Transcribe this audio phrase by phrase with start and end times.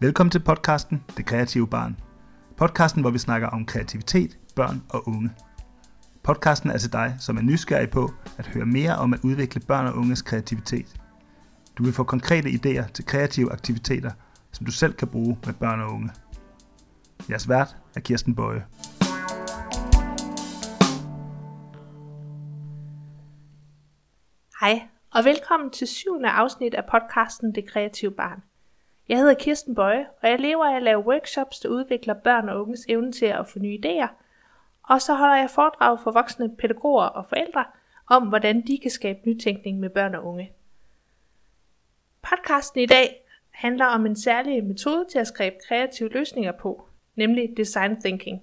[0.00, 2.00] Velkommen til podcasten Det Kreative Barn.
[2.56, 5.30] Podcasten, hvor vi snakker om kreativitet, børn og unge.
[6.22, 9.86] Podcasten er til dig, som er nysgerrig på at høre mere om at udvikle børn
[9.86, 11.00] og unges kreativitet.
[11.78, 14.10] Du vil få konkrete idéer til kreative aktiviteter,
[14.52, 16.10] som du selv kan bruge med børn og unge.
[17.30, 18.64] Jeres vært er Kirsten Bøje.
[24.60, 28.42] Hej, og velkommen til syvende afsnit af podcasten Det Kreative Barn.
[29.08, 32.62] Jeg hedder Kirsten Bøje, og jeg lever af at lave workshops, der udvikler børn og
[32.62, 34.08] unges evne til at få nye idéer.
[34.82, 37.64] Og så holder jeg foredrag for voksne pædagoger og forældre
[38.06, 40.52] om, hvordan de kan skabe nytænkning med børn og unge.
[42.22, 47.54] Podcasten i dag handler om en særlig metode til at skabe kreative løsninger på, nemlig
[47.56, 48.42] design thinking.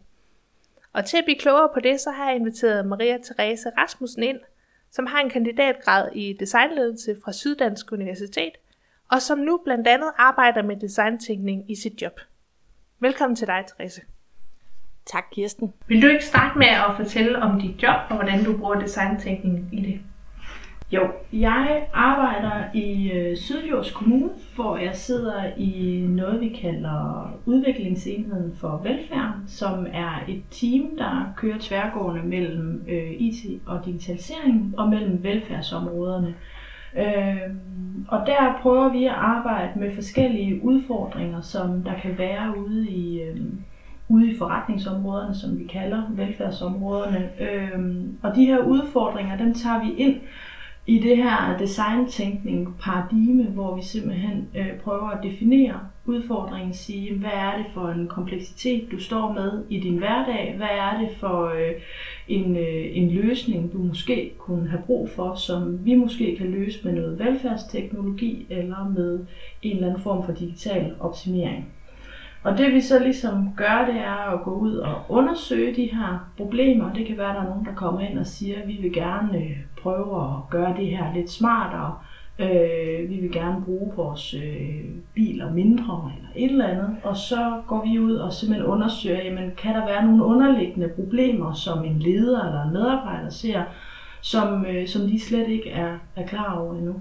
[0.94, 4.40] Og til at blive klogere på det, så har jeg inviteret Maria Therese Rasmussen ind,
[4.92, 8.52] som har en kandidatgrad i designledelse fra Syddansk Universitet,
[9.12, 12.20] og som nu blandt andet arbejder med designtænkning i sit job.
[13.00, 14.02] Velkommen til dig, Therese.
[15.06, 15.74] Tak, Kirsten.
[15.88, 19.70] Vil du ikke starte med at fortælle om dit job, og hvordan du bruger designtænkning
[19.72, 20.02] i det?
[20.92, 28.56] Jo, jeg arbejder i øh, Sydjords Kommune, hvor jeg sidder i noget, vi kalder udviklingsenheden
[28.58, 34.90] for velfærd, som er et team, der kører tværgående mellem øh, IT og digitalisering og
[34.90, 36.36] mellem velfærdsområderne.
[36.98, 37.56] Øh,
[38.08, 43.22] og der prøver vi at arbejde med forskellige udfordringer, som der kan være ude i,
[43.22, 43.42] øh,
[44.10, 47.30] ude i forretningsområderne, som vi kalder velfærdsområderne.
[47.40, 50.16] Øh, og de her udfordringer, dem tager vi ind
[50.88, 57.30] i det her designtænkning paradigme, hvor vi simpelthen øh, prøver at definere udfordringen, sige, hvad
[57.34, 61.46] er det for en kompleksitet, du står med i din hverdag, hvad er det for
[61.46, 61.72] øh,
[62.28, 66.80] en, øh, en løsning, du måske kunne have brug for, som vi måske kan løse
[66.84, 69.20] med noget velfærdsteknologi eller med
[69.62, 71.66] en eller anden form for digital optimering.
[72.44, 76.32] Og det vi så ligesom gør, det er at gå ud og undersøge de her
[76.38, 76.94] problemer.
[76.94, 78.94] Det kan være, at der er nogen, der kommer ind og siger, at vi vil
[78.94, 81.98] gerne øh, prøve at gøre det her lidt smartere.
[82.40, 86.96] Øh, vi vil gerne bruge vores øh, biler mindre eller et eller andet.
[87.04, 91.54] Og så går vi ud og simpelthen undersøger, jamen, kan der være nogle underliggende problemer,
[91.54, 93.64] som en leder eller en medarbejder ser,
[94.22, 96.96] som, øh, som de slet ikke er, er klar over endnu.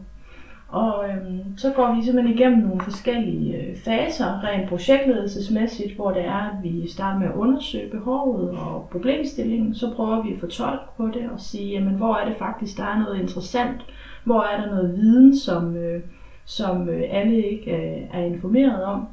[0.74, 6.24] Og øhm, så går vi simpelthen igennem nogle forskellige øh, faser, rent projektledelsesmæssigt, hvor det
[6.24, 9.74] er, at vi starter med at undersøge behovet og problemstillingen.
[9.74, 12.84] Så prøver vi at fortolke på det og sige, jamen, hvor er det faktisk, der
[12.84, 13.80] er noget interessant?
[14.24, 16.02] Hvor er der noget viden, som, øh,
[16.44, 19.06] som øh, alle ikke øh, er informeret om?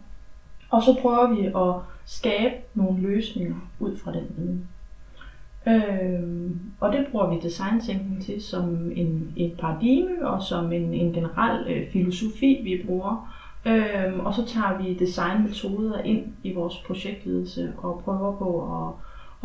[0.69, 4.67] Og så prøver vi at skabe nogle løsninger ud fra den viden.
[5.67, 11.13] Øh, og det bruger vi designtænkning til som en, et paradigme og som en, en
[11.13, 13.35] generel øh, filosofi, vi bruger.
[13.65, 18.93] Øh, og så tager vi designmetoder ind i vores projektledelse og prøver på at,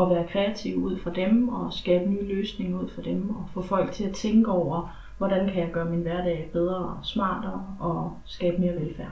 [0.05, 3.63] at være kreative ud fra dem og skabe nye løsninger ud fra dem og få
[3.63, 8.13] folk til at tænke over, hvordan kan jeg gøre min hverdag bedre og smartere og
[8.25, 9.11] skabe mere velfærd.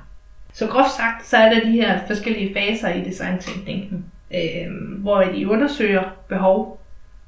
[0.53, 4.04] Så groft sagt, så er der de her forskellige faser i designtænkningen,
[4.34, 6.83] øh, hvor I undersøger behov,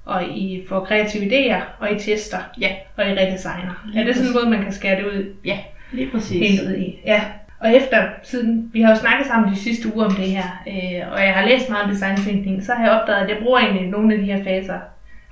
[0.06, 2.70] og I får kreative idéer, og I tester, ja.
[2.96, 3.86] og I redesigner.
[3.86, 5.34] Lige er det sådan en måde, man kan skære det ud?
[5.44, 5.58] Ja,
[5.92, 6.50] lige præcis.
[6.50, 7.00] Helt ud i.
[7.06, 7.22] Ja.
[7.60, 11.12] Og efter, siden vi har jo snakket sammen de sidste uger om det her, øh,
[11.12, 13.90] og jeg har læst meget om designtænkning, så har jeg opdaget, at jeg bruger egentlig
[13.90, 14.78] nogle af de her faser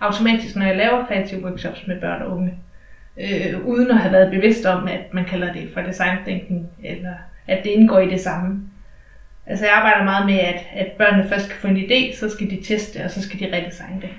[0.00, 2.54] automatisk, når jeg laver kreative workshops med børn og unge.
[3.20, 7.14] Øh, uden at have været bevidst om, at man kalder det for designtænkning, eller
[7.46, 8.60] at det indgår i det samme.
[9.46, 12.50] Altså jeg arbejder meget med, at, at børnene først skal få en idé, så skal
[12.50, 14.10] de teste, og så skal de redesigne det.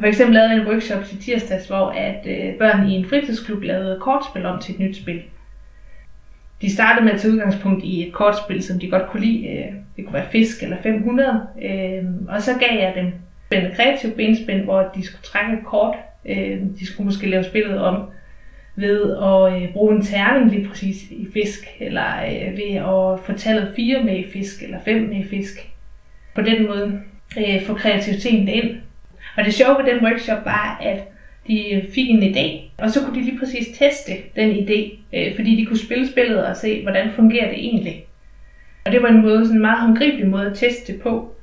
[0.00, 3.62] For eksempel lavede jeg en workshop i tirsdags, hvor at øh, børn i en fritidsklub
[3.62, 5.22] lavede kortspil om til et nyt spil.
[6.62, 9.48] De startede med at tage udgangspunkt i et kortspil, som de godt kunne lide.
[9.48, 11.46] Øh, det kunne være fisk eller 500.
[11.62, 13.12] Øh, og så gav jeg dem
[13.52, 15.96] en kreativ benspænd, hvor de skulle trække et kort.
[16.26, 18.10] Øh, de skulle måske lave spillet om
[18.76, 23.32] ved at øh, bruge en terning lige præcis i fisk, eller øh, ved at få
[23.36, 25.68] tallet 4 med i fisk, eller 5 med i fisk.
[26.34, 27.00] På den måde
[27.38, 28.76] øh, få kreativiteten ind,
[29.36, 30.98] og det sjove ved den workshop var, at
[31.46, 35.56] de fik en idé, og så kunne de lige præcis teste den idé, øh, fordi
[35.56, 38.04] de kunne spille spillet og se, hvordan fungerer det egentlig.
[38.84, 41.34] Og det var en måde, sådan en meget håndgribelig måde at teste på,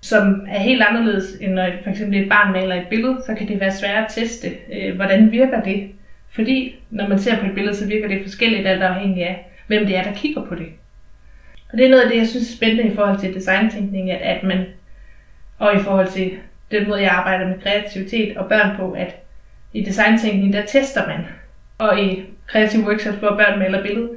[0.00, 3.48] som er helt anderledes, end når for eksempel et barn maler et billede, så kan
[3.48, 5.88] det være svært at teste, øh, hvordan virker det.
[6.30, 9.86] Fordi når man ser på et billede, så virker det forskelligt alt afhængig af, hvem
[9.86, 10.66] det er, der kigger på det.
[11.72, 14.20] Og det er noget af det, jeg synes er spændende i forhold til designtænkning, at,
[14.20, 14.64] at man,
[15.58, 16.30] og i forhold til
[16.72, 19.16] den måde, jeg arbejder med kreativitet og børn på, at
[19.72, 21.20] i designtænkning, der tester man.
[21.78, 24.10] Og i kreative workshops, hvor børn maler billede,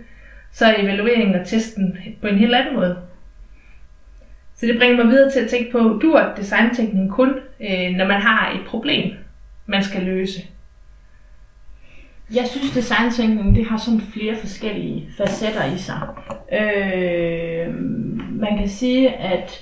[0.51, 2.97] så er evalueringen og testen på en helt anden måde.
[4.55, 7.29] Så det bringer mig videre til at tænke på, du er designtænkning kun,
[7.59, 9.13] øh, når man har et problem,
[9.65, 10.41] man skal løse.
[12.33, 16.01] Jeg synes, designtænkning det har sådan flere forskellige facetter i sig.
[16.51, 17.75] Øh,
[18.31, 19.59] man kan sige, at,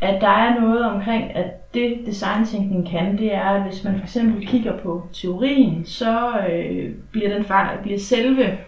[0.00, 4.04] at der er noget omkring, at det designtænkning kan, det er, at hvis man for
[4.04, 7.44] eksempel kigger på teorien, så øh, bliver, den,
[7.82, 8.58] bliver selve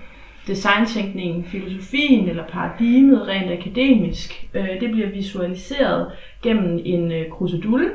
[0.47, 6.12] designtænkningen, filosofien eller paradigmet rent akademisk, øh, det bliver visualiseret
[6.43, 7.91] gennem en øh, krusedulle,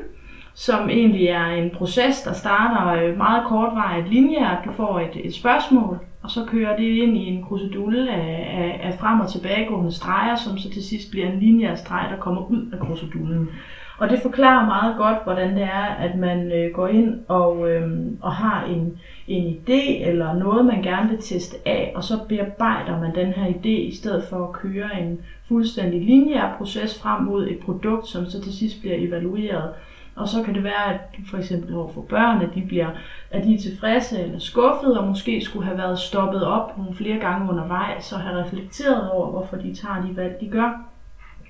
[0.55, 4.57] som egentlig er en proces, der starter øh, meget kortvarigt linjært.
[4.65, 8.87] Du får et, et spørgsmål, og så kører det ind i en krusedulle af, af,
[8.87, 12.41] af frem- og tilbagegående streger, som så til sidst bliver en linjær streg, der kommer
[12.41, 13.49] ud af krusedullen.
[13.97, 17.91] Og det forklarer meget godt, hvordan det er, at man øh, går ind og, øh,
[18.21, 18.97] og har en,
[19.27, 23.47] en idé eller noget, man gerne vil teste af, og så bearbejder man den her
[23.47, 28.25] idé, i stedet for at køre en fuldstændig lineær proces frem mod et produkt, som
[28.25, 29.69] så til sidst bliver evalueret.
[30.15, 32.89] Og så kan det være, at for eksempel overfor børn, at de, bliver,
[33.31, 37.19] at de er tilfredse eller skuffede, og måske skulle have været stoppet op nogle flere
[37.19, 40.85] gange undervejs, og have reflekteret over, hvorfor de tager de valg, de gør.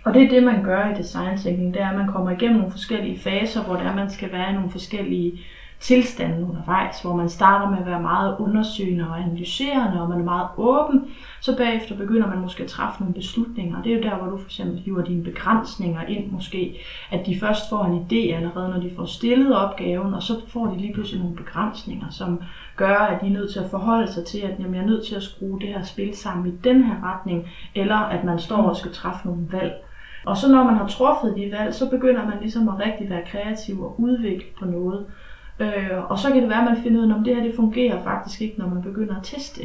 [0.05, 2.57] Og det er det, man gør i design thinking, det er, at man kommer igennem
[2.57, 5.39] nogle forskellige faser, hvor det er, man skal være i nogle forskellige
[5.79, 10.23] tilstanden undervejs, hvor man starter med at være meget undersøgende og analyserende, og man er
[10.23, 11.07] meget åben,
[11.41, 13.81] så bagefter begynder man måske at træffe nogle beslutninger.
[13.81, 16.77] Det er jo der, hvor du for eksempel hiver dine begrænsninger ind måske,
[17.11, 20.65] at de først får en idé allerede, når de får stillet opgaven, og så får
[20.65, 22.41] de lige pludselig nogle begrænsninger, som
[22.75, 25.05] gør, at de er nødt til at forholde sig til, at jamen, jeg er nødt
[25.07, 28.69] til at skrue det her spil sammen i den her retning, eller at man står
[28.69, 29.73] og skal træffe nogle valg.
[30.25, 33.25] Og så når man har truffet de valg, så begynder man ligesom at rigtig være
[33.25, 35.05] kreativ og udvikle på noget.
[35.59, 37.55] Øh, og så kan det være, at man finder ud af, om det her det
[37.55, 39.61] fungerer faktisk ikke, når man begynder at teste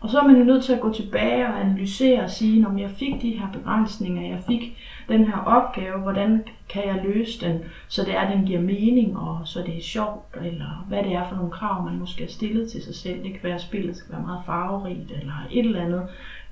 [0.00, 2.78] Og så er man jo nødt til at gå tilbage og analysere og sige, om
[2.78, 7.58] jeg fik de her begrænsninger, jeg fik den her opgave, hvordan kan jeg løse den,
[7.88, 11.12] så det er, at den giver mening, og så det er sjovt, eller hvad det
[11.12, 13.22] er for nogle krav, man måske har stillet til sig selv.
[13.22, 16.02] Det kan være, at spillet skal være meget farverigt, eller et eller andet.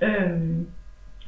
[0.02, 0.66] Øhm,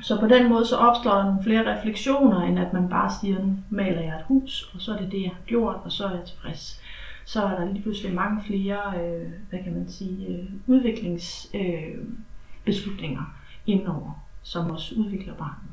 [0.02, 3.38] så på den måde så opstår der nogle flere refleksioner, end at man bare siger,
[3.38, 6.04] nu maler jeg et hus, og så er det det, jeg har gjort, og så
[6.04, 6.83] er jeg tilfreds
[7.24, 13.26] så er der lige pludselig mange flere, øh, hvad kan man sige, øh, udviklingsbeslutninger øh,
[13.66, 15.70] indover, som også udvikler barnet.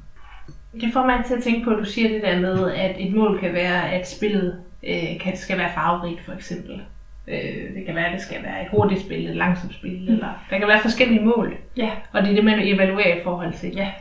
[0.82, 3.14] Det får mig til at tænke på, at du siger det der med, at et
[3.14, 6.82] mål kan være, at spillet øh, kan, skal være farverigt, for eksempel.
[7.28, 10.08] Øh, det kan være, at det skal være et hurtigt spil, et langsomt spil, mm.
[10.14, 11.58] eller der kan være forskellige mål.
[11.78, 11.92] Ja.
[12.12, 13.74] Og det er det, man evaluerer i forhold til.
[13.76, 13.92] Ja.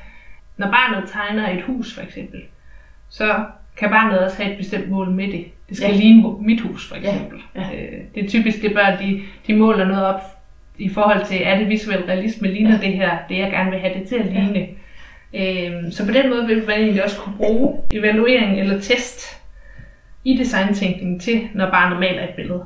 [0.57, 2.41] Når barnet tegner et hus, for eksempel,
[3.09, 3.45] så
[3.81, 5.45] kan barnet også have et bestemt mål med det.
[5.69, 5.97] Det skal ja.
[5.97, 7.39] ligne mit hus, for eksempel.
[7.55, 7.61] Ja.
[7.61, 7.77] Ja.
[7.77, 10.21] Øh, det er typisk, det børn, de, de måler noget op
[10.79, 12.87] i forhold til, er det visuel realisme, ligner ja.
[12.87, 14.59] det her, det jeg gerne vil have det til at ligne.
[14.59, 14.67] Ja.
[15.35, 19.41] Øhm, så på den måde vil man egentlig også kunne bruge evaluering eller test
[20.25, 22.65] i designtænkning til, når barnet maler et billede.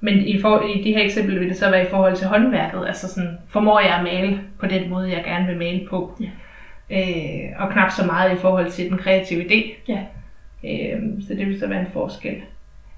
[0.00, 2.86] Men i, for, i det her eksempel vil det så være i forhold til håndværket,
[2.86, 6.20] altså sådan, formår jeg at male på den måde, jeg gerne vil male på.
[6.20, 6.28] Ja.
[6.90, 9.74] Øh, og knap så meget i forhold til den kreative idé.
[9.88, 9.98] Ja.
[10.64, 12.36] Øh, så det vil så være en forskel.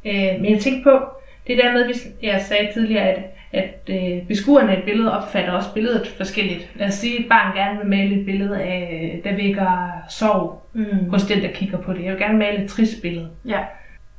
[0.07, 1.01] Øh, men jeg tænkte på,
[1.47, 3.23] det der med, jeg sagde tidligere, at,
[3.53, 6.71] at øh, beskuerne et billede opfatter også billedet forskelligt.
[6.77, 10.67] Lad os sige, at et barn gerne vil male et billede af, der vækker sorg
[10.73, 11.11] mm.
[11.11, 12.05] hos den, der kigger på det.
[12.05, 13.31] Jeg vil gerne male et trist billede.
[13.45, 13.61] Ja.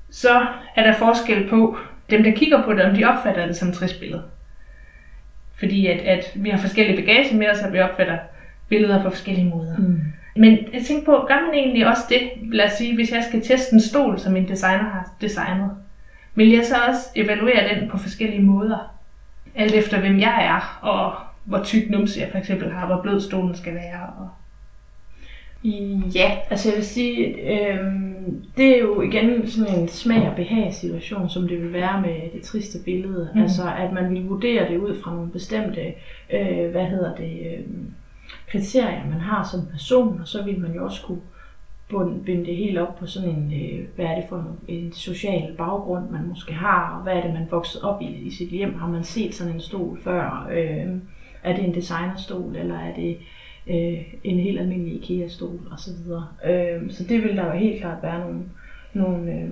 [0.10, 1.78] Så er der forskel på
[2.10, 4.24] dem, der kigger på det, om de opfatter det som et trist billede.
[5.60, 8.18] Fordi at, at vi har forskellige bagage med os, og vi opfatter
[8.70, 9.78] billeder på forskellige måder.
[9.78, 10.02] Mm.
[10.36, 12.54] Men jeg tænker på, gør man egentlig også det?
[12.54, 15.72] Lad os sige, hvis jeg skal teste en stol, som en designer har designet,
[16.36, 18.94] vil jeg så også evaluere den på forskellige måder?
[19.56, 23.22] Alt efter hvem jeg er, og hvor tyk numse jeg for eksempel har, hvor blød
[23.22, 24.10] stolen skal være.
[24.18, 24.30] Og...
[26.16, 27.94] Ja, altså jeg vil sige, øh,
[28.58, 32.32] det er jo igen sådan en smag og behag situation, som det vil være med
[32.34, 33.30] det triste billede.
[33.36, 33.42] Mm.
[33.42, 35.94] Altså at man vil vurdere det ud fra nogle bestemte,
[36.34, 37.66] øh, hvad hedder det, øh,
[38.48, 41.20] kriterier, man har som person, og så vil man jo også kunne
[42.26, 45.56] binde det helt op på sådan en, øh, hvad er det for en, en social
[45.58, 48.80] baggrund, man måske har, og hvad er det, man vokset op i i sit hjem.
[48.80, 50.48] Har man set sådan en stol før?
[50.52, 50.98] Øh,
[51.44, 53.18] er det en designerstol, eller er det
[53.68, 56.12] øh, en helt almindelig IKEA-stol osv.?
[56.50, 58.44] Øh, så det vil der jo helt klart være nogle,
[58.94, 59.50] nogle, øh,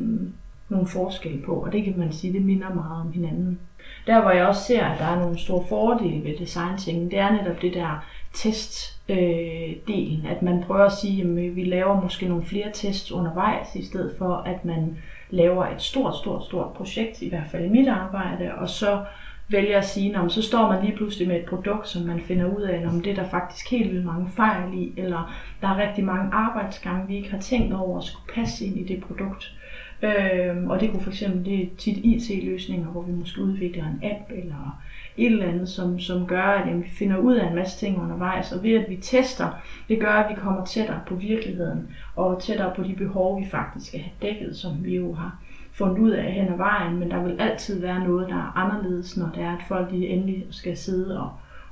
[0.70, 3.60] nogle forskelle på, og det kan man sige, det minder meget om hinanden.
[4.08, 7.32] Der hvor jeg også ser, at der er nogle store fordele ved design det er
[7.32, 12.46] netop det der testdelen, øh, at man prøver at sige, at vi laver måske nogle
[12.46, 14.98] flere tests undervejs, i stedet for at man
[15.30, 19.06] laver et stort, stort, stort projekt, i hvert fald i mit arbejde, og så
[19.52, 22.46] vælger at sige, om så står man lige pludselig med et produkt, som man finder
[22.58, 25.88] ud af, om det er der faktisk helt vildt mange fejl i, eller der er
[25.88, 29.54] rigtig mange arbejdsgange, vi ikke har tænkt over at skulle passe ind i det produkt.
[30.02, 34.32] Øhm, og det kunne fx det er tit IT-løsninger, hvor vi måske udvikler en app
[34.32, 34.82] eller
[35.18, 38.02] et eller andet, som, som gør, at jamen, vi finder ud af en masse ting
[38.02, 38.52] undervejs.
[38.52, 39.50] Og ved at vi tester,
[39.90, 43.88] det gør, at vi kommer tættere på virkeligheden og tættere på de behov, vi faktisk
[43.88, 45.38] skal have dækket, som vi jo har
[45.74, 47.00] fundet ud af hen ad vejen.
[47.00, 50.08] Men der vil altid være noget, der er anderledes, når det er, at folk de
[50.08, 51.32] endelig skal sidde og,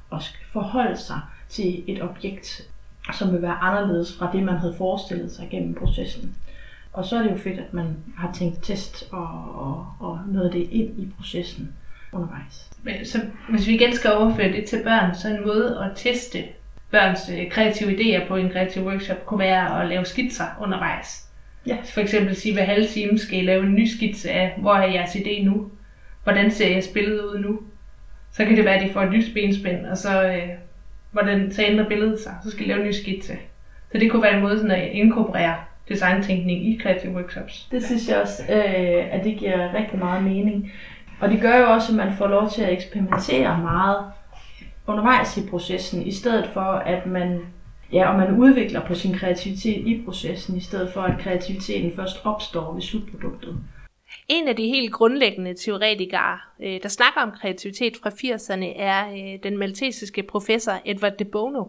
[0.10, 1.19] og forholde sig
[1.50, 2.69] til et objekt,
[3.13, 6.36] som vil være anderledes fra det, man havde forestillet sig gennem processen.
[6.93, 10.46] Og så er det jo fedt, at man har tænkt test og, og, og noget
[10.46, 11.74] af det ind i processen
[12.12, 12.70] undervejs.
[12.84, 16.44] Men, så hvis vi igen skal overføre det til børn, så en måde at teste
[16.92, 21.25] børns øh, kreative idéer på en kreativ workshop kunne være at lave skitser undervejs.
[21.68, 21.78] Ja.
[21.94, 24.92] For eksempel sige, hver halve time skal I lave en ny skitse af, hvor er
[24.92, 25.72] jeres idé nu?
[26.24, 27.60] Hvordan ser jeres billede ud nu?
[28.34, 30.50] Så kan det være, at de får et nyt benspænd, og så, øh,
[31.12, 32.36] hvordan, så ændrer billedet sig.
[32.44, 33.34] Så skal I lave en ny skitse.
[33.92, 35.56] Så det kunne være en måde sådan at inkorporere
[35.89, 37.68] designtænkning i kreative workshops.
[37.72, 40.72] Det synes jeg også, øh, at det giver rigtig meget mening.
[41.22, 44.06] Og det gør jo også, at man får lov til at eksperimentere meget
[44.88, 47.42] undervejs i processen, i stedet for at man,
[47.94, 52.26] ja, og man udvikler på sin kreativitet i processen, i stedet for at kreativiteten først
[52.26, 53.58] opstår ved slutproduktet.
[54.28, 59.40] En af de helt grundlæggende teoretikere, øh, der snakker om kreativitet fra 80'erne, er øh,
[59.44, 61.64] den maltesiske professor Edward de Bono.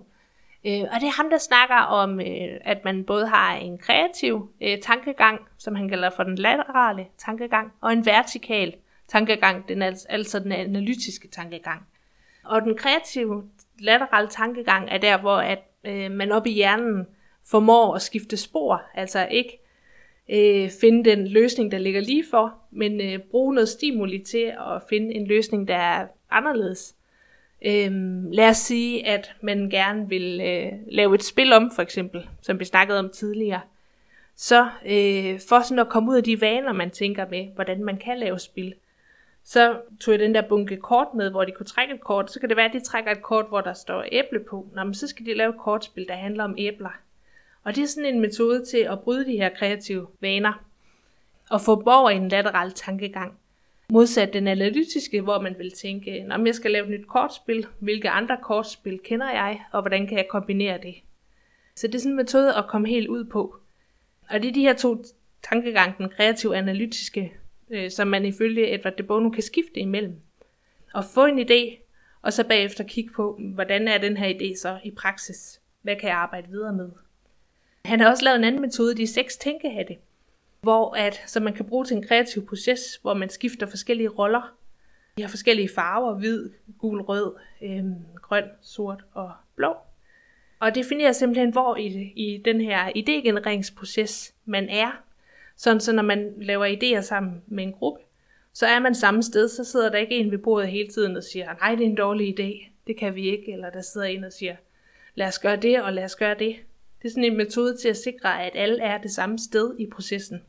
[0.66, 2.20] Øh, og det er ham, der snakker om,
[2.64, 4.50] at man både har en kreativ
[4.82, 8.74] tankegang, som han kalder for den laterale tankegang, og en vertikal
[9.10, 11.86] tankegang, den er altså den analytiske tankegang.
[12.44, 13.44] Og den kreative
[13.78, 17.06] laterale tankegang er der, hvor at, øh, man op i hjernen
[17.46, 19.58] formår at skifte spor, altså ikke
[20.30, 24.82] øh, finde den løsning, der ligger lige for, men øh, bruge noget stimuli til at
[24.88, 26.94] finde en løsning, der er anderledes.
[27.66, 32.28] Øhm, lad os sige, at man gerne vil øh, lave et spil om, for eksempel,
[32.42, 33.60] som vi snakkede om tidligere.
[34.36, 37.96] Så øh, for sådan at komme ud af de vaner, man tænker med, hvordan man
[37.96, 38.74] kan lave spil,
[39.50, 42.32] så tog jeg den der bunke kort med, hvor de kunne trække et kort.
[42.32, 44.68] Så kan det være, at de trækker et kort, hvor der står æble på.
[44.74, 47.00] Nå, men så skal de lave et kortspil, der handler om æbler.
[47.64, 50.64] Og det er sådan en metode til at bryde de her kreative vaner.
[51.50, 53.38] Og få borger i en lateral tankegang.
[53.92, 58.10] Modsat den analytiske, hvor man vil tænke, om jeg skal lave et nyt kortspil, hvilke
[58.10, 60.94] andre kortspil kender jeg, og hvordan kan jeg kombinere det.
[61.76, 63.56] Så det er sådan en metode at komme helt ud på.
[64.28, 65.04] Og det er de her to
[65.42, 67.32] tankegang, den kreative analytiske,
[67.70, 70.16] øh, som man ifølge Edward de Bono kan skifte imellem.
[70.94, 71.78] Og få en idé,
[72.22, 75.60] og så bagefter kigge på, hvordan er den her idé så i praksis?
[75.82, 76.90] Hvad kan jeg arbejde videre med?
[77.84, 79.96] Han har også lavet en anden metode, de seks tænkehatte,
[80.60, 84.54] hvor at, så man kan bruge til en kreativ proces, hvor man skifter forskellige roller.
[85.16, 87.84] De har forskellige farver, hvid, gul, rød, øh,
[88.22, 89.74] grøn, sort og blå.
[90.60, 95.02] Og definerer simpelthen, hvor i, i den her idégenereringsproces man er,
[95.60, 98.00] sådan så når man laver idéer sammen med en gruppe,
[98.52, 101.24] så er man samme sted, så sidder der ikke en ved bordet hele tiden og
[101.24, 104.24] siger, nej, det er en dårlig idé, det kan vi ikke, eller der sidder en
[104.24, 104.56] og siger,
[105.14, 106.56] lad os gøre det, og lad os gøre det.
[107.02, 109.86] Det er sådan en metode til at sikre, at alle er det samme sted i
[109.86, 110.42] processen.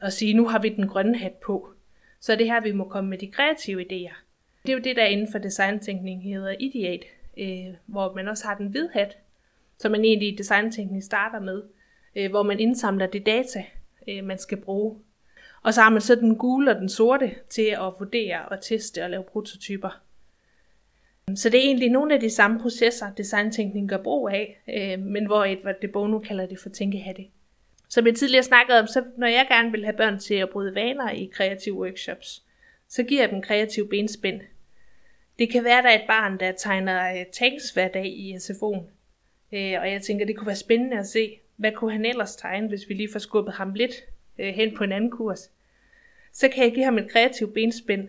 [0.00, 1.72] Og sige, nu har vi den grønne hat på.
[2.20, 4.14] Så er det her, vi må komme med de kreative idéer.
[4.62, 7.04] Det er jo det, der inden for designtænkning hedder ideat,
[7.38, 9.16] øh, hvor man også har den hvide hat,
[9.78, 11.62] som man egentlig i designtænkning starter med,
[12.16, 13.64] øh, hvor man indsamler det data,
[14.08, 14.98] øh, man skal bruge.
[15.62, 19.04] Og så har man så den gule og den sorte til at vurdere og teste
[19.04, 20.02] og lave prototyper.
[21.34, 25.26] Så det er egentlig nogle af de samme processer, designtænkning gør brug af, øh, men
[25.26, 27.26] hvor Edward de Bono kalder det for tænkehatte.
[27.88, 30.74] Som jeg tidligere snakkede om, så når jeg gerne vil have børn til at bryde
[30.74, 32.42] vaner i kreative workshops,
[32.88, 34.40] så giver jeg dem kreativ benspænd.
[35.38, 38.34] Det kan være, at der er et barn, der tegner øh, tanks hver dag i
[38.34, 38.82] SFO'en.
[39.52, 42.68] Øh, og jeg tænker, det kunne være spændende at se, hvad kunne han ellers tegne,
[42.68, 43.94] hvis vi lige får skubbet ham lidt
[44.38, 45.50] øh, hen på en anden kurs?
[46.32, 48.08] Så kan jeg give ham et kreativt benspænd.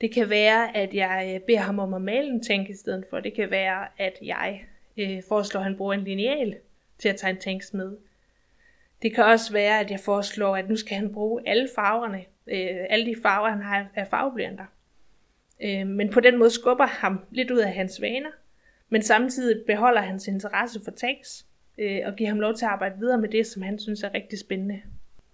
[0.00, 3.04] Det kan være, at jeg øh, beder ham om at male en tank i stedet
[3.10, 3.20] for.
[3.20, 4.64] Det kan være, at jeg
[4.96, 6.56] øh, foreslår, at han bruger en lineal
[6.98, 7.96] til at tegne tanks med.
[9.02, 12.86] Det kan også være, at jeg foreslår, at nu skal han bruge alle farverne, øh,
[12.90, 14.66] alle de farver, han har af farveblyanter.
[15.62, 18.30] Øh, men på den måde skubber ham lidt ud af hans vaner,
[18.88, 21.46] men samtidig beholder hans interesse for tanks
[21.78, 24.14] øh, og give ham lov til at arbejde videre med det, som han synes er
[24.14, 24.82] rigtig spændende.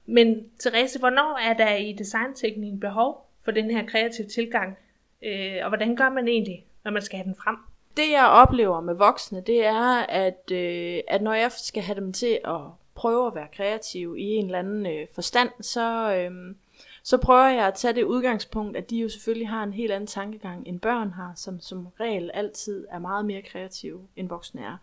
[0.07, 4.79] Men Therese, hvornår er der i designteknikken behov for den her kreative tilgang?
[5.23, 7.57] Øh, og hvordan gør man egentlig, når man skal have den frem?
[7.97, 12.13] Det jeg oplever med voksne, det er, at, øh, at når jeg skal have dem
[12.13, 12.61] til at
[12.95, 16.55] prøve at være kreative i en eller anden øh, forstand, så, øh,
[17.03, 20.07] så prøver jeg at tage det udgangspunkt, at de jo selvfølgelig har en helt anden
[20.07, 24.77] tankegang, end børn har, som som regel altid er meget mere kreative, end voksne er.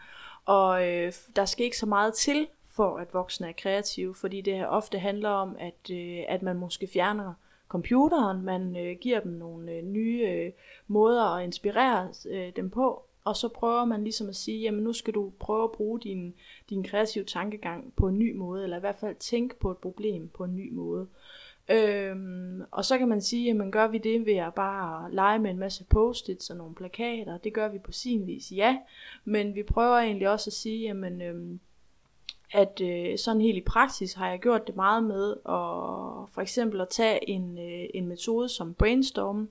[0.47, 4.67] Og øh, der skal ikke så meget til, for at voksne er kreative, fordi det
[4.67, 7.33] ofte handler om, at, øh, at man måske fjerner
[7.67, 10.51] computeren, man øh, giver dem nogle øh, nye øh,
[10.87, 14.93] måder at inspirere øh, dem på, og så prøver man ligesom at sige, jamen nu
[14.93, 16.33] skal du prøve at bruge din,
[16.69, 20.29] din kreative tankegang på en ny måde, eller i hvert fald tænke på et problem
[20.29, 21.07] på en ny måde.
[21.69, 25.51] Øhm, og så kan man sige, jamen gør vi det ved at bare lege med
[25.51, 28.77] en masse post-its og nogle plakater, det gør vi på sin vis, ja,
[29.25, 31.59] men vi prøver egentlig også at sige, jamen øhm,
[32.53, 36.81] at øh, sådan helt i praksis har jeg gjort det meget med at for eksempel
[36.81, 39.49] at tage en, øh, en metode som brainstorm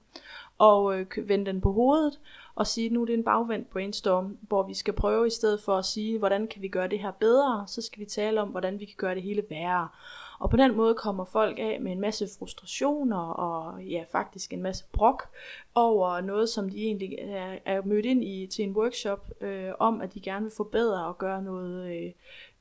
[0.59, 2.21] og øh, vende den på hovedet
[2.55, 5.77] og sige, nu er det en bagvendt brainstorm, hvor vi skal prøve i stedet for
[5.77, 8.81] at sige, hvordan kan vi gøre det her bedre, så skal vi tale om, hvordan
[8.81, 9.89] vi kan gøre det hele værre.
[10.39, 14.63] Og på den måde kommer folk af med en masse frustrationer og ja, faktisk en
[14.63, 15.29] masse brok
[15.75, 20.01] over noget, som de egentlig er, er mødt ind i til en workshop øh, om,
[20.01, 22.13] at de gerne vil forbedre og gøre noget, øh,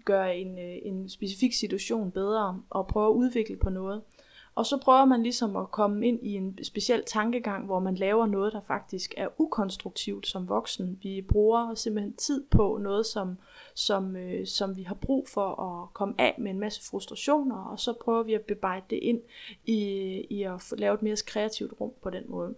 [0.06, 4.02] gøre en, øh, en specifik situation bedre og prøve at udvikle på noget.
[4.56, 8.26] Og så prøver man ligesom at komme ind i en speciel tankegang, hvor man laver
[8.26, 11.00] noget, der faktisk er ukonstruktivt som voksen.
[11.04, 13.38] Vi bruger simpelthen tid på noget, som,
[13.74, 17.80] som, øh, som vi har brug for at komme af med en masse frustrationer, og
[17.80, 19.22] så prøver vi at bearbejde det ind
[19.66, 19.80] i,
[20.30, 22.56] i at lave et mere kreativt rum på den måde.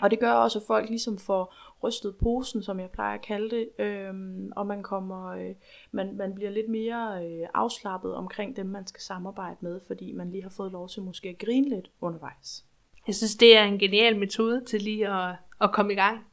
[0.00, 3.50] Og det gør også, at folk ligesom får rystet posen, som jeg plejer at kalde
[3.50, 5.54] det, øhm, og man kommer, øh,
[5.92, 10.30] man, man bliver lidt mere øh, afslappet omkring dem, man skal samarbejde med, fordi man
[10.30, 12.64] lige har fået lov til måske at grine lidt undervejs.
[13.06, 16.26] Jeg synes, det er en genial metode til lige at, at komme i gang,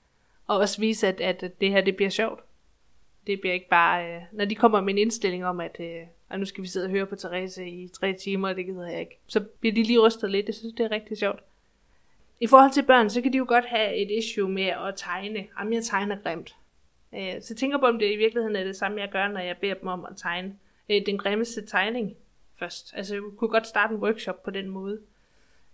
[0.48, 2.40] og også vise, at, at det her det bliver sjovt.
[3.28, 6.40] Det bliver ikke bare, øh, når de kommer med en indstilling om, at øh, og
[6.40, 9.00] nu skal vi sidde og høre på Therese i tre timer, og det gider jeg
[9.00, 9.20] ikke.
[9.28, 10.46] Så bliver de lige rystet lidt.
[10.46, 11.40] Jeg synes, det er rigtig sjovt.
[12.42, 15.48] I forhold til børn, så kan de jo godt have et issue med at tegne.
[15.60, 16.56] Jamen, jeg tegner grimt.
[17.14, 19.40] Øh, så jeg tænker på, om det i virkeligheden er det samme, jeg gør, når
[19.40, 20.56] jeg beder dem om at tegne
[20.90, 22.16] øh, den grimmeste tegning
[22.60, 22.94] først.
[22.96, 25.00] Altså, jeg kunne godt starte en workshop på den måde.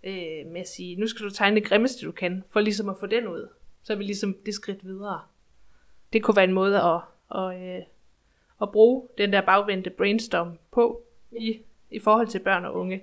[0.04, 2.96] Øh, med at sige, nu skal du tegne det grimmeste, du kan, for ligesom at
[3.00, 3.48] få den ud.
[3.82, 5.20] Så er vi ligesom det skridt videre.
[6.12, 7.00] Det kunne være en måde at,
[7.34, 7.82] at, øh,
[8.62, 13.02] at bruge den der bagvendte brainstorm på i, i forhold til børn og unge.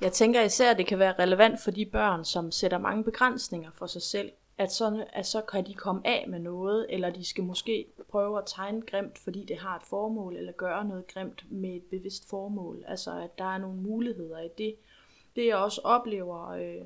[0.00, 3.70] Jeg tænker især, at det kan være relevant for de børn, som sætter mange begrænsninger
[3.74, 7.24] for sig selv, at så, at så kan de komme af med noget, eller de
[7.24, 11.44] skal måske prøve at tegne grimt, fordi det har et formål, eller gøre noget grimt
[11.50, 12.84] med et bevidst formål.
[12.88, 14.74] Altså, at der er nogle muligheder i det.
[15.36, 16.84] Det jeg også oplever, øh,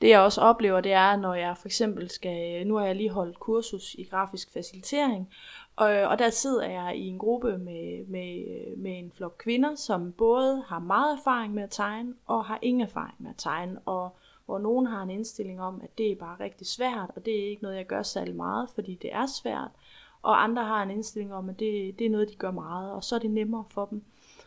[0.00, 2.96] det jeg også oplever, det er, når jeg for eksempel skal, øh, nu har jeg
[2.96, 5.28] lige holdt kursus i grafisk facilitering,
[5.76, 10.12] og, og der sidder jeg i en gruppe med, med, med en flok kvinder, som
[10.12, 14.16] både har meget erfaring med at tegne, og har ingen erfaring med at tegne, og
[14.46, 17.48] hvor nogen har en indstilling om, at det er bare rigtig svært, og det er
[17.48, 19.70] ikke noget, jeg gør særlig meget, fordi det er svært,
[20.22, 23.04] og andre har en indstilling om, at det, det er noget, de gør meget, og
[23.04, 24.02] så er det nemmere for dem.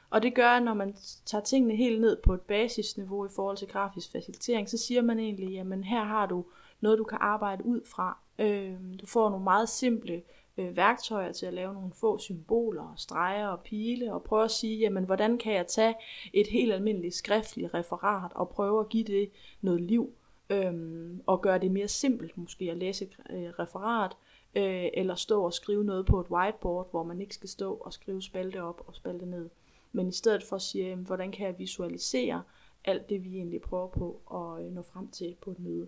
[0.09, 3.57] Og det gør, at når man tager tingene helt ned på et basisniveau i forhold
[3.57, 6.45] til grafisk facilitering, så siger man egentlig, jamen her har du
[6.81, 8.17] noget, du kan arbejde ud fra.
[8.39, 10.21] Øh, du får nogle meget simple
[10.57, 14.79] øh, værktøjer til at lave nogle få symboler, streger og pile, og prøve at sige,
[14.79, 15.95] jamen hvordan kan jeg tage
[16.33, 19.29] et helt almindeligt skriftligt referat og prøve at give det
[19.61, 20.13] noget liv,
[20.49, 24.11] øhm, og gøre det mere simpelt måske at læse et øh, referat,
[24.55, 27.93] øh, eller stå og skrive noget på et whiteboard, hvor man ikke skal stå og
[27.93, 29.49] skrive spalte op og spalte ned.
[29.91, 32.43] Men i stedet for at sige, jamen, hvordan kan jeg visualisere
[32.85, 35.87] alt det, vi egentlig prøver på at øh, nå frem til på et møde.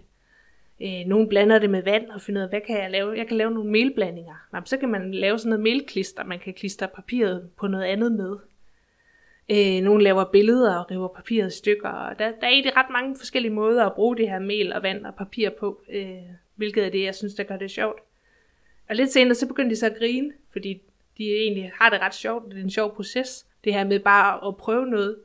[0.82, 3.18] Øh, nogle blander det med vand og finder ud af, hvad kan jeg lave?
[3.18, 4.34] Jeg kan lave nogle melblandinger.
[4.52, 8.12] Nå, så kan man lave sådan noget melklister, man kan klistre papiret på noget andet
[8.12, 8.36] med.
[9.48, 11.88] Øh, nogle laver billeder og river papiret i stykker.
[11.88, 14.82] Og der, der er egentlig ret mange forskellige måder at bruge det her mel og
[14.82, 16.18] vand og papir på, øh,
[16.54, 18.00] hvilket er det, jeg synes, der gør det sjovt.
[18.88, 20.82] Og lidt senere, så begyndte de så at grine, fordi
[21.18, 22.50] de egentlig har det ret sjovt.
[22.50, 25.16] Det er en sjov proces, det her med bare at prøve noget,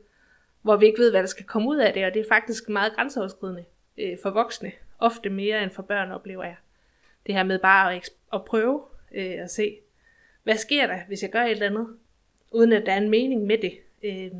[0.62, 2.68] hvor vi ikke ved, hvad der skal komme ud af det, og det er faktisk
[2.68, 3.64] meget grænseoverskridende
[3.98, 4.72] øh, for voksne.
[4.98, 6.56] Ofte mere end for børn, oplever jeg.
[7.26, 8.82] Det her med bare at, at prøve
[9.12, 9.78] øh, at se,
[10.42, 11.96] hvad sker der, hvis jeg gør et eller andet,
[12.50, 13.78] uden at der er en mening med det.
[14.02, 14.30] Øh,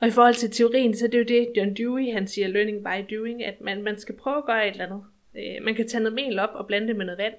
[0.00, 2.84] og i forhold til teorien, så er det jo det, John Dewey, han siger, learning
[2.84, 5.04] by doing, at man, man skal prøve at gøre et eller andet.
[5.34, 7.34] Øh, man kan tage noget mel op og blande det med noget vand,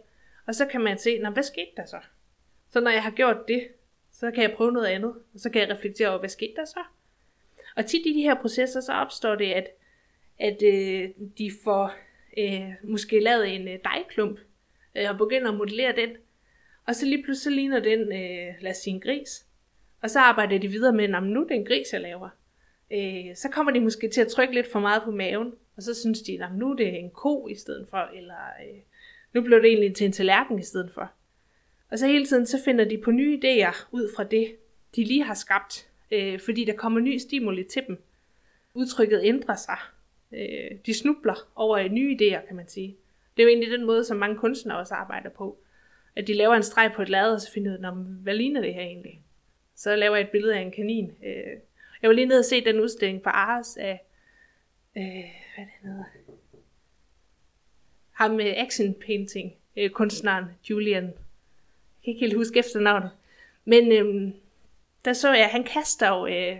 [0.45, 1.97] og så kan man se, Nå, hvad skete der så?
[2.69, 3.67] Så når jeg har gjort det,
[4.12, 6.65] så kan jeg prøve noget andet, og så kan jeg reflektere over, hvad skete der
[6.65, 6.79] så?
[7.75, 9.67] Og tit i de her processer, så opstår det, at,
[10.39, 11.93] at øh, de får
[12.38, 14.39] øh, måske lavet en øh, dejklump,
[14.95, 16.10] øh, og begynder at modellere den,
[16.88, 19.45] og så lige pludselig ligner den, øh, lad os sige, en gris.
[20.02, 22.30] Og så arbejder de videre med, at nu er det en gris, jeg laver.
[22.93, 25.93] Øh, så kommer de måske til at trykke lidt for meget på maven, og så
[25.93, 28.36] synes de, at nu er det en ko i stedet for, eller
[28.67, 28.80] øh,
[29.34, 31.12] nu blev det egentlig til en tallerken i stedet for.
[31.91, 34.56] Og så hele tiden så finder de på nye idéer ud fra det,
[34.95, 38.04] de lige har skabt, øh, fordi der kommer ny stimuli til dem.
[38.73, 39.78] Udtrykket ændrer sig.
[40.31, 42.95] Øh, de snubler over nye idéer, kan man sige.
[43.37, 45.57] Det er jo egentlig den måde, som mange kunstnere også arbejder på.
[46.15, 48.61] At de laver en streg på et lærred, og så finder ud af, hvad ligner
[48.61, 49.21] det her egentlig?
[49.75, 51.11] Så laver jeg et billede af en kanin.
[51.23, 51.59] Øh,
[52.01, 54.05] jeg var lige nede og se den udstilling på Ars af,
[54.97, 55.03] øh,
[55.55, 56.03] hvad det hedder,
[58.11, 61.03] ham med action painting, øh, kunstneren Julian.
[61.03, 61.13] Jeg
[62.03, 63.11] kan ikke helt huske efternavnet.
[63.65, 64.33] Men øh,
[65.05, 66.57] der så jeg, at han kaster jo øh,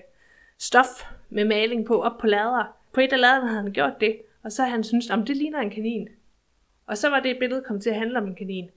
[0.58, 0.88] stof
[1.30, 2.77] med maling på op på lader.
[2.98, 5.38] På et eller andet havde han gjort det, og så havde han syntes, om det
[5.38, 6.08] ligner en kanin.
[6.88, 8.70] Og så var det billede kommet til at handle om en kanin.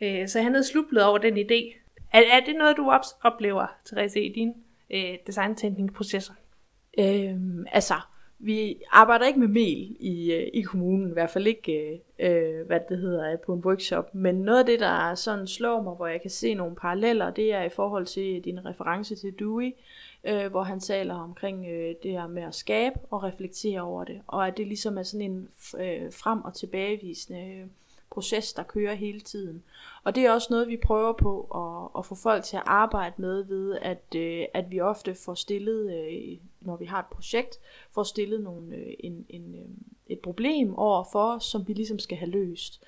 [0.00, 1.76] Øh, så han havde slublet over den idé.
[2.12, 4.54] Er, er det noget, du oplever, Therese, i din
[4.90, 6.32] øh, designtænkningsprocesser?
[6.98, 7.94] Øhm, altså,
[8.38, 12.80] vi arbejder ikke med mel i, øh, i kommunen, i hvert fald ikke, øh, hvad
[12.88, 14.14] det hedder, øh, på en workshop.
[14.14, 17.52] Men noget af det, der sådan slår mig, hvor jeg kan se nogle paralleller, det
[17.52, 19.72] er i forhold til din reference til Dewey,
[20.24, 24.20] øh, hvor han taler omkring øh, det her med at skabe og reflektere over det.
[24.26, 27.66] Og at det ligesom er sådan en øh, frem- og tilbagevisende øh,
[28.10, 29.62] proces, der kører hele tiden.
[30.04, 33.14] Og det er også noget, vi prøver på at, at få folk til at arbejde
[33.18, 37.58] med ved, at, øh, at vi ofte får stillet, øh, når vi har et projekt,
[37.94, 39.68] får stillet nogle, øh, en, en, øh,
[40.06, 42.82] et problem over for os, som vi ligesom skal have løst.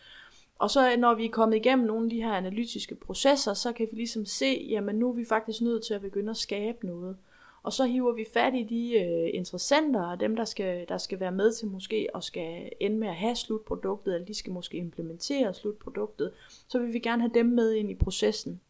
[0.61, 3.89] Og så når vi er kommet igennem nogle af de her analytiske processer, så kan
[3.91, 7.17] vi ligesom se, jamen nu er vi faktisk nødt til at begynde at skabe noget.
[7.63, 11.21] Og så hiver vi fat i de øh, interessenter, og dem, der skal, der skal
[11.21, 14.77] være med til måske og skal ende med at have slutproduktet, eller de skal måske
[14.77, 16.33] implementere slutproduktet,
[16.69, 18.61] så vil vi gerne have dem med ind i processen.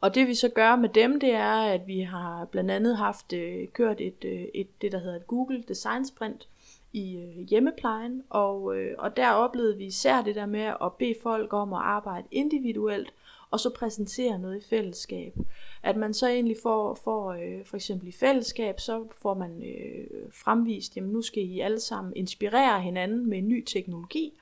[0.00, 3.32] Og det vi så gør med dem, det er, at vi har blandt andet haft
[3.32, 6.48] øh, kørt et, øh, et, det, der hedder et Google Design Sprint
[6.96, 11.14] i øh, hjemmeplejen, og, øh, og der oplevede vi især det der med at bede
[11.22, 13.12] folk om at arbejde individuelt,
[13.50, 15.34] og så præsentere noget i fællesskab.
[15.82, 20.06] At man så egentlig får, får øh, for eksempel i fællesskab, så får man øh,
[20.32, 24.32] fremvist, jamen nu skal I alle sammen inspirere hinanden med en ny teknologi,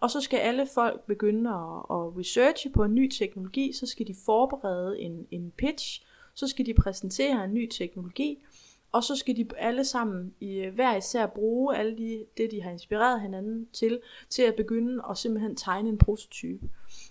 [0.00, 4.06] og så skal alle folk begynde at, at researche på en ny teknologi, så skal
[4.06, 6.02] de forberede en, en pitch,
[6.34, 8.38] så skal de præsentere en ny teknologi,
[8.92, 12.62] og så skal de alle sammen i øh, hver især bruge alle de, det, de
[12.62, 16.68] har inspireret hinanden til, til at begynde at simpelthen tegne en prototype.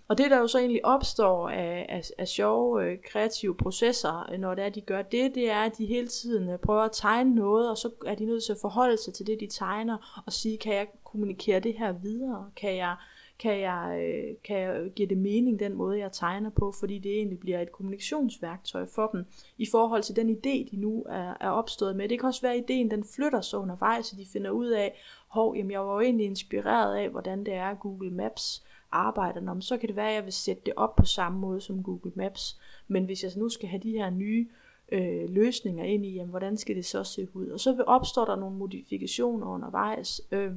[0.07, 4.39] Og det der jo så egentlig opstår af, af, af sjove, øh, kreative processer, øh,
[4.39, 7.35] når det er, de gør det, det er, at de hele tiden prøver at tegne
[7.35, 10.33] noget, og så er de nødt til at forholde sig til det, de tegner, og
[10.33, 12.51] sige, kan jeg kommunikere det her videre?
[12.55, 12.95] Kan jeg,
[13.39, 17.12] kan jeg, øh, kan jeg give det mening, den måde, jeg tegner på, fordi det
[17.12, 19.25] egentlig bliver et kommunikationsværktøj for dem,
[19.58, 22.10] i forhold til den idé, de nu er, er opstået med.
[22.10, 25.02] Det kan også være, at ideen den flytter sig undervejs, så de finder ud af,
[25.28, 29.62] hov, jamen jeg var jo egentlig inspireret af, hvordan det er, Google Maps arbejder, Nå,
[29.62, 32.12] så kan det være, at jeg vil sætte det op på samme måde som Google
[32.15, 32.60] Maps.
[32.88, 34.47] Men hvis jeg nu skal have de her nye
[34.91, 37.47] øh, løsninger ind i, jamen, hvordan skal det så se ud?
[37.47, 40.52] Og så vil der nogle modifikationer undervejs, øh,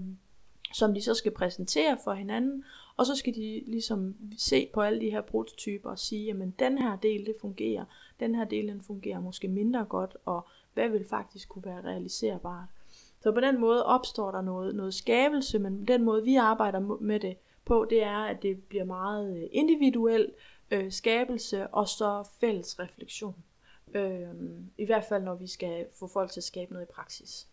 [0.73, 2.65] som de så skal præsentere for hinanden,
[2.97, 6.79] og så skal de ligesom se på alle de her prototyper og sige, jamen den
[6.79, 7.85] her del det fungerer,
[8.21, 12.69] den her del den fungerer måske mindre godt, og hvad vil faktisk kunne være realiserbart.
[13.21, 17.21] Så på den måde opstår der noget, noget skabelse, men den måde vi arbejder med
[17.21, 20.33] det, på, det er, at det bliver meget øh, individuel
[20.71, 23.35] øh, skabelse og så fælles refleksion.
[23.95, 24.29] Øh,
[24.79, 27.49] I hvert fald, når vi skal få folk til at skabe noget i praksis.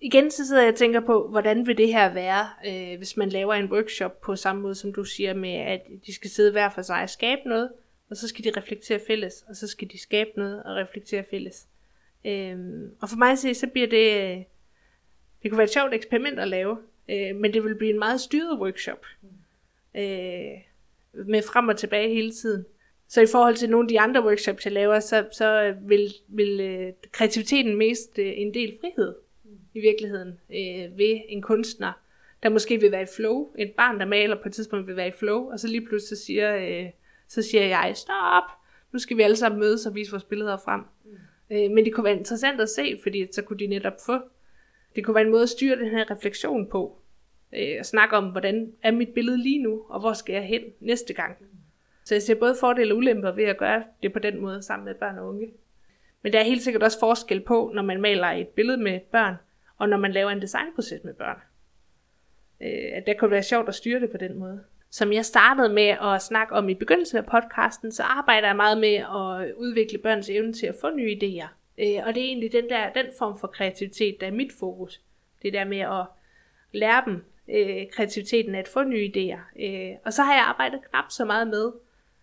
[0.00, 3.28] Igen så sidder jeg og tænker på, hvordan vil det her være, øh, hvis man
[3.28, 6.68] laver en workshop på samme måde, som du siger med, at de skal sidde hver
[6.68, 7.70] for sig og skabe noget.
[8.10, 11.66] og så skal de reflektere fælles, og så skal de skabe noget og reflektere fælles.
[12.26, 12.58] Øh,
[13.00, 14.44] og for mig at se, så bliver det, øh,
[15.42, 18.20] det kunne være et sjovt eksperiment at lave, øh, men det vil blive en meget
[18.20, 19.06] styret workshop.
[19.96, 20.58] Øh,
[21.12, 22.64] med frem og tilbage hele tiden.
[23.08, 26.60] Så i forhold til nogle af de andre workshops, jeg laver, så, så vil, vil
[26.60, 29.14] øh, kreativiteten mest øh, en del frihed
[29.74, 31.92] i virkeligheden øh, ved en kunstner,
[32.42, 33.52] der måske vil være i flow.
[33.58, 36.18] Et barn, der maler på et tidspunkt vil være i flow, og så lige pludselig
[36.18, 36.90] så siger, øh,
[37.28, 38.44] så siger jeg, stop,
[38.92, 40.80] nu skal vi alle sammen mødes og vise vores billeder frem.
[41.04, 41.56] Mm.
[41.56, 44.18] Øh, men det kunne være interessant at se, fordi så kunne de netop få,
[44.96, 46.98] det kunne være en måde at styre den her refleksion på,
[47.54, 50.62] øh, og snakke om, hvordan er mit billede lige nu, og hvor skal jeg hen
[50.80, 51.36] næste gang.
[52.04, 54.84] Så jeg ser både fordele og ulemper ved at gøre det på den måde sammen
[54.84, 55.50] med børn og unge.
[56.22, 59.34] Men der er helt sikkert også forskel på, når man maler et billede med børn,
[59.80, 61.38] og når man laver en designproces med børn.
[62.60, 64.60] Øh, at det kunne være sjovt at styre det på den måde.
[64.90, 68.78] Som jeg startede med at snakke om i begyndelsen af podcasten, så arbejder jeg meget
[68.78, 71.48] med at udvikle børns evne til at få nye idéer.
[71.78, 75.00] Øh, og det er egentlig den, der, den form for kreativitet, der er mit fokus.
[75.42, 76.06] Det der med at
[76.72, 79.62] lære dem øh, kreativiteten at få nye idéer.
[79.64, 81.72] Øh, og så har jeg arbejdet knap så meget med,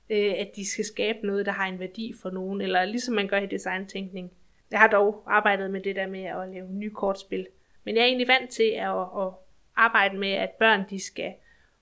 [0.10, 3.28] øh, at de skal skabe noget, der har en værdi for nogen, eller ligesom man
[3.28, 4.32] gør i designtænkning.
[4.72, 7.48] Jeg har dog arbejdet med det der med at lave nye kortspil.
[7.84, 9.34] Men jeg er egentlig vant til at, at
[9.76, 11.34] arbejde med, at børn de skal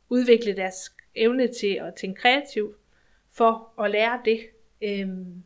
[0.09, 2.77] udvikle deres evne til at tænke kreativt,
[3.31, 4.39] for at lære det.
[4.81, 5.43] Øhm,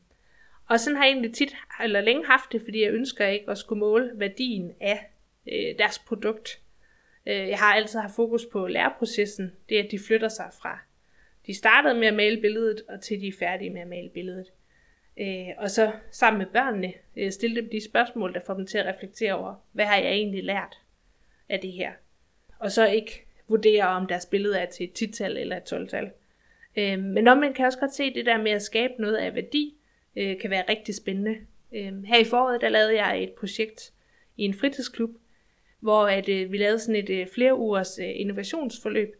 [0.68, 3.58] og sådan har jeg egentlig tit, eller længe haft det, fordi jeg ønsker ikke at
[3.58, 5.12] skulle måle værdien af
[5.52, 6.62] øh, deres produkt.
[7.26, 10.80] Øh, jeg har altid haft fokus på læreprocessen, det at de flytter sig fra.
[11.48, 14.48] De startede med at male billedet, og til de er færdige med at male billedet.
[15.20, 18.78] Øh, og så sammen med børnene øh, stille dem de spørgsmål, der får dem til
[18.78, 20.78] at reflektere over, hvad har jeg egentlig lært
[21.50, 21.92] af det her?
[22.60, 26.12] Og så ikke vurdere, om deres billede er til et 10-tal eller et 12-tal.
[26.78, 29.36] Øh, men om man kan også godt se, det der med at skabe noget af
[29.36, 29.76] værdi,
[30.16, 31.38] øh, kan være rigtig spændende.
[31.72, 33.94] Øh, her i foråret, der lavede jeg et projekt
[34.38, 35.10] i en fritidsklub,
[35.80, 39.19] hvor at, øh, vi lavede sådan et øh, flere ugers øh, innovationsforløb,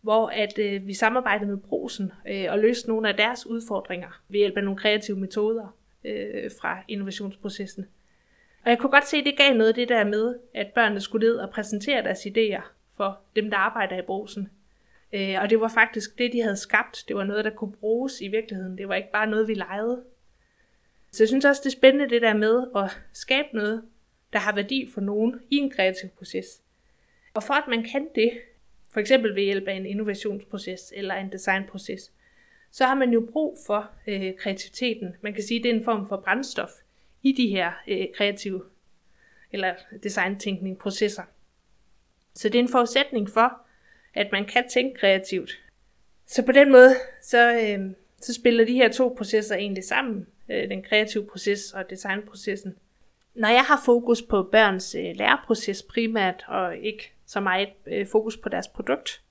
[0.00, 4.38] hvor at øh, vi samarbejdede med Brosen øh, og løste nogle af deres udfordringer ved
[4.38, 7.86] hjælp af nogle kreative metoder øh, fra innovationsprocessen.
[8.64, 11.00] Og jeg kunne godt se, at det gav noget af det der med, at børnene
[11.00, 12.62] skulle ned og præsentere deres idéer
[12.96, 14.48] for dem, der arbejder i Brosen.
[15.12, 17.04] Øh, og det var faktisk det, de havde skabt.
[17.08, 18.78] Det var noget, der kunne bruges i virkeligheden.
[18.78, 20.02] Det var ikke bare noget, vi legede.
[21.12, 23.82] Så jeg synes også, det er spændende det der med at skabe noget,
[24.32, 26.46] der har værdi for nogen i en kreativ proces.
[27.34, 28.32] Og for at man kan det,
[28.96, 32.12] for eksempel ved hjælp af en innovationsproces eller en designproces,
[32.70, 35.16] så har man jo brug for øh, kreativiteten.
[35.20, 36.70] Man kan sige, at det er en form for brændstof
[37.22, 38.62] i de her øh, kreative
[39.52, 41.22] eller designtænkning processer.
[42.34, 43.60] Så det er en forudsætning for,
[44.14, 45.50] at man kan tænke kreativt.
[46.26, 50.68] Så på den måde, så, øh, så spiller de her to processer egentlig sammen, øh,
[50.68, 52.76] den kreative proces og designprocessen.
[53.34, 58.36] Når jeg har fokus på børns øh, læreproces primært, og ikke så meget øh, fokus
[58.36, 59.22] på deres produkt,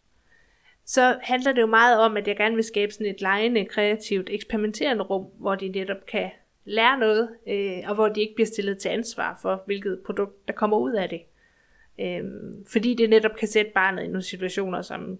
[0.85, 4.29] så handler det jo meget om, at jeg gerne vil skabe sådan et lejende, kreativt,
[4.29, 6.31] eksperimenterende rum, hvor de netop kan
[6.65, 10.53] lære noget, øh, og hvor de ikke bliver stillet til ansvar for, hvilket produkt, der
[10.53, 11.21] kommer ud af det.
[11.99, 12.23] Øh,
[12.67, 15.19] fordi det netop kan sætte barnet i nogle situationer, som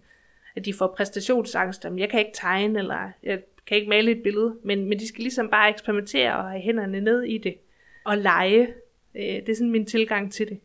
[0.56, 4.24] at de får præstationsangst, om jeg kan ikke tegne, eller jeg kan ikke male et
[4.24, 7.56] billede, men, men de skal ligesom bare eksperimentere og have hænderne ned i det,
[8.04, 8.68] og lege.
[9.16, 10.60] Øh, det er sådan min tilgang til det.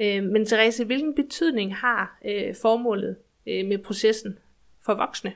[0.00, 4.38] Øh, men Therese, hvilken betydning har øh, formålet øh, med processen
[4.84, 5.32] for voksne?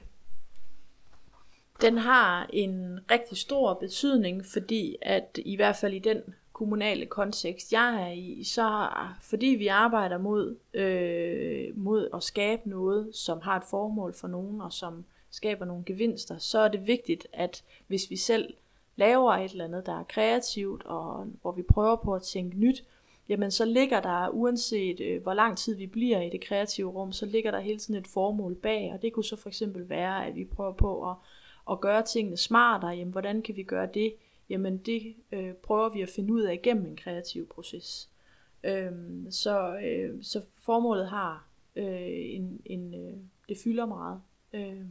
[1.80, 6.22] Den har en rigtig stor betydning, fordi at i hvert fald i den
[6.52, 8.88] kommunale kontekst, jeg er i, så
[9.20, 14.60] fordi vi arbejder mod, øh, mod at skabe noget, som har et formål for nogen,
[14.60, 18.54] og som skaber nogle gevinster, så er det vigtigt, at hvis vi selv
[18.96, 22.84] laver et eller andet, der er kreativt, og hvor vi prøver på at tænke nyt,
[23.28, 27.12] jamen så ligger der, uanset øh, hvor lang tid vi bliver i det kreative rum,
[27.12, 30.26] så ligger der hele tiden et formål bag, og det kunne så for eksempel være,
[30.26, 31.16] at vi prøver på at,
[31.70, 34.14] at gøre tingene smartere, jamen hvordan kan vi gøre det?
[34.48, 38.08] Jamen det øh, prøver vi at finde ud af igennem en kreativ proces.
[38.64, 43.16] Øhm, så, øh, så formålet har øh, en, en øh,
[43.48, 44.20] det fylder meget.
[44.52, 44.88] Øhm.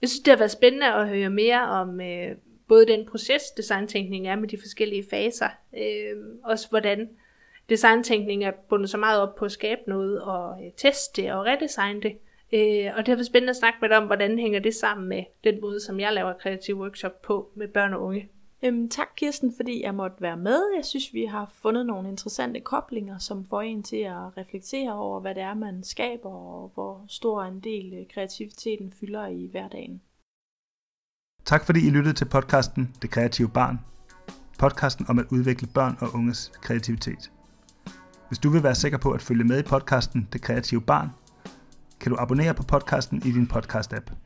[0.00, 2.36] Jeg synes, det har været spændende at høre mere om øh,
[2.68, 7.08] både den proces, designtænkning er med de forskellige faser, øh, også hvordan
[7.68, 11.44] designtænkning er bundet så meget op på at skabe noget og øh, teste det og
[11.44, 12.18] redesigne det.
[12.52, 15.08] Øh, og det har været spændende at snakke med dig om, hvordan hænger det sammen
[15.08, 18.28] med den måde, som jeg laver kreativ workshop på med børn og unge.
[18.64, 20.60] Øhm, tak Kirsten, fordi jeg måtte være med.
[20.76, 25.20] Jeg synes, vi har fundet nogle interessante koblinger, som får en til at reflektere over,
[25.20, 30.02] hvad det er, man skaber, og hvor stor en del øh, kreativiteten fylder i hverdagen.
[31.44, 33.78] Tak fordi I lyttede til podcasten Det Kreative Barn.
[34.58, 37.33] Podcasten om at udvikle børn og unges kreativitet.
[38.34, 41.08] Hvis du vil være sikker på at følge med i podcasten Det Kreative Barn,
[42.00, 44.23] kan du abonnere på podcasten i din podcast-app.